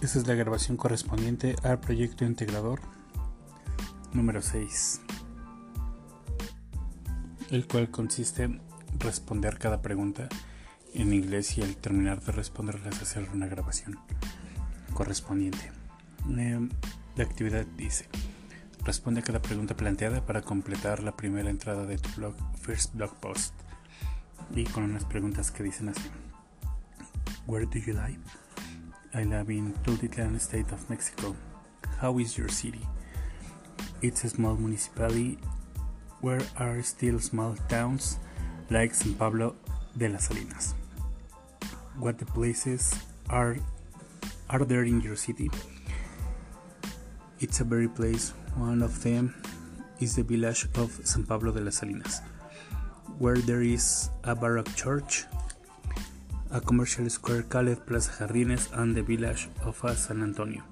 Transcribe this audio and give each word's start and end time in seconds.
Esta 0.00 0.18
es 0.18 0.26
la 0.26 0.34
grabación 0.34 0.78
correspondiente 0.78 1.56
al 1.62 1.78
proyecto 1.78 2.24
integrador 2.24 2.80
número 4.14 4.40
6, 4.40 5.02
el 7.50 7.66
cual 7.66 7.90
consiste 7.90 8.44
en 8.44 8.62
responder 8.98 9.58
cada 9.58 9.82
pregunta 9.82 10.26
en 10.94 11.12
inglés 11.12 11.58
y 11.58 11.62
al 11.62 11.76
terminar 11.76 12.22
de 12.22 12.32
responderlas 12.32 13.02
hacer 13.02 13.28
una 13.34 13.46
grabación 13.46 13.98
correspondiente. 14.94 15.70
Eh, 16.30 16.68
la 17.16 17.24
actividad 17.24 17.66
dice, 17.76 18.08
responde 18.82 19.20
a 19.20 19.24
cada 19.24 19.42
pregunta 19.42 19.76
planteada 19.76 20.24
para 20.24 20.40
completar 20.40 21.02
la 21.02 21.14
primera 21.14 21.50
entrada 21.50 21.84
de 21.84 21.98
tu 21.98 22.08
blog, 22.16 22.34
First 22.58 22.94
Blog 22.94 23.14
Post, 23.20 23.52
y 24.54 24.64
con 24.64 24.82
unas 24.82 25.04
preguntas 25.04 25.50
que 25.50 25.62
dicen 25.62 25.90
así. 25.90 26.08
Where 27.46 27.66
do 27.66 27.78
you 27.78 27.92
live? 27.92 28.49
I 29.12 29.24
live 29.24 29.50
in 29.50 29.74
Tultitlán 29.82 30.38
state 30.40 30.70
of 30.70 30.88
Mexico. 30.88 31.34
How 31.98 32.16
is 32.20 32.38
your 32.38 32.46
city? 32.46 32.86
It's 34.02 34.22
a 34.22 34.30
small 34.30 34.54
municipality 34.54 35.36
where 36.20 36.38
are 36.56 36.80
still 36.82 37.18
small 37.18 37.56
towns 37.68 38.20
like 38.70 38.94
San 38.94 39.14
Pablo 39.14 39.56
de 39.98 40.06
las 40.06 40.28
Salinas. 40.28 40.74
What 41.98 42.22
the 42.22 42.26
places 42.26 42.94
are 43.28 43.58
are 44.48 44.64
there 44.64 44.84
in 44.84 45.00
your 45.00 45.16
city? 45.16 45.50
It's 47.40 47.58
a 47.58 47.64
very 47.64 47.88
place. 47.88 48.30
One 48.54 48.80
of 48.80 49.02
them 49.02 49.34
is 49.98 50.14
the 50.14 50.22
village 50.22 50.68
of 50.78 50.94
San 51.02 51.26
Pablo 51.26 51.50
de 51.50 51.66
las 51.66 51.82
Salinas, 51.82 52.22
where 53.18 53.42
there 53.42 53.62
is 53.62 54.08
a 54.22 54.36
Baroque 54.36 54.70
church 54.76 55.26
a 56.52 56.60
commercial 56.60 57.08
square 57.08 57.42
called 57.42 57.86
Plaza 57.86 58.10
Jardines 58.18 58.68
and 58.72 58.96
the 58.96 59.02
village 59.02 59.48
of 59.64 59.76
San 59.96 60.22
Antonio, 60.22 60.62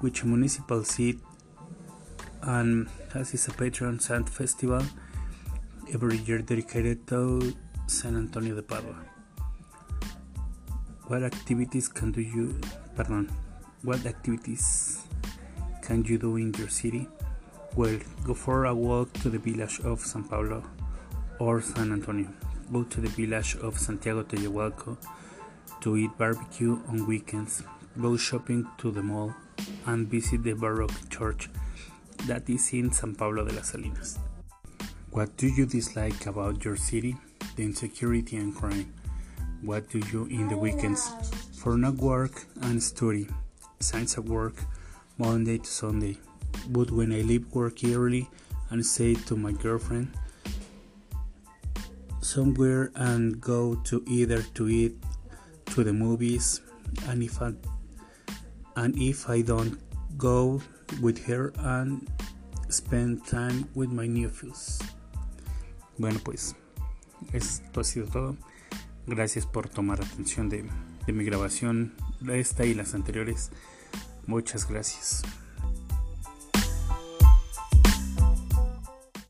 which 0.00 0.24
municipal 0.24 0.82
seat 0.82 1.20
and 2.42 2.88
has 3.14 3.32
its 3.32 3.48
patron 3.50 4.00
saint 4.00 4.28
festival 4.28 4.82
every 5.94 6.18
year 6.18 6.38
dedicated 6.38 7.06
to 7.06 7.54
San 7.86 8.16
Antonio 8.16 8.56
de 8.56 8.62
Padua. 8.62 8.96
What 11.06 11.22
activities 11.22 11.86
can 11.86 12.10
do 12.10 12.20
you 12.20 12.58
pardon, 12.96 13.30
what 13.82 14.04
activities 14.06 15.04
can 15.82 16.04
you 16.04 16.18
do 16.18 16.36
in 16.36 16.52
your 16.54 16.68
city? 16.68 17.08
Well, 17.76 17.98
go 18.24 18.34
for 18.34 18.64
a 18.64 18.74
walk 18.74 19.12
to 19.22 19.30
the 19.30 19.38
village 19.38 19.78
of 19.80 20.00
San 20.00 20.24
Paulo 20.24 20.64
or 21.38 21.62
San 21.62 21.92
Antonio 21.92 22.28
go 22.72 22.84
to 22.84 23.00
the 23.00 23.08
village 23.08 23.56
of 23.56 23.78
Santiago 23.78 24.22
Teyahualco 24.22 24.96
to 25.80 25.96
eat 25.96 26.16
barbecue 26.18 26.78
on 26.88 27.06
weekends, 27.06 27.62
go 28.00 28.16
shopping 28.16 28.66
to 28.78 28.90
the 28.90 29.02
mall, 29.02 29.34
and 29.86 30.08
visit 30.08 30.42
the 30.42 30.52
Baroque 30.52 31.10
church 31.10 31.48
that 32.26 32.48
is 32.48 32.72
in 32.72 32.92
San 32.92 33.14
Pablo 33.14 33.44
de 33.44 33.54
las 33.54 33.70
Salinas. 33.70 34.18
What 35.10 35.36
do 35.36 35.48
you 35.48 35.66
dislike 35.66 36.26
about 36.26 36.64
your 36.64 36.76
city? 36.76 37.16
The 37.56 37.64
insecurity 37.64 38.36
and 38.36 38.54
crime. 38.54 38.92
What 39.62 39.90
do 39.90 39.98
you 40.12 40.26
in 40.26 40.48
the 40.48 40.56
weekends? 40.56 41.10
For 41.58 41.76
not 41.76 41.96
work 41.96 42.46
and 42.62 42.82
study. 42.82 43.26
Science 43.80 44.16
at 44.18 44.24
work, 44.24 44.54
Monday 45.18 45.58
to 45.58 45.66
Sunday. 45.66 46.18
But 46.68 46.90
when 46.90 47.12
I 47.12 47.22
leave 47.22 47.46
work 47.52 47.82
early 47.84 48.28
and 48.70 48.84
say 48.84 49.14
to 49.14 49.36
my 49.36 49.52
girlfriend, 49.52 50.12
somewhere 52.30 52.92
and 52.94 53.40
go 53.40 53.74
to 53.82 54.04
either 54.06 54.42
to 54.54 54.68
eat 54.68 54.94
to 55.66 55.82
the 55.82 55.92
movies 55.92 56.60
and 57.08 57.22
if 57.22 57.42
I, 57.42 57.52
and 58.76 58.96
if 58.96 59.28
I 59.28 59.42
don't 59.42 59.78
go 60.16 60.62
with 61.02 61.18
her 61.26 61.52
and 61.58 62.08
spend 62.68 63.26
time 63.26 63.68
with 63.74 63.90
my 63.90 64.06
nephews. 64.06 64.78
Bueno 65.98 66.20
pues 66.22 66.54
esto 67.32 67.80
ha 67.80 67.84
sido 67.84 68.06
todo. 68.06 68.36
Gracias 69.06 69.44
por 69.44 69.68
tomar 69.68 70.00
atención 70.00 70.48
de, 70.48 70.64
de 71.06 71.12
mi 71.12 71.24
grabación, 71.24 71.94
esta 72.30 72.64
y 72.64 72.74
las 72.74 72.94
anteriores. 72.94 73.50
Muchas 74.26 74.68
gracias. 74.68 75.22